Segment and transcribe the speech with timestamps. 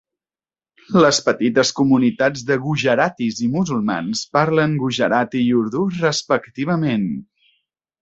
[1.03, 7.11] Les petites comunitats de gujaratis i musulmans parlen gujarati i urdu, respectivament.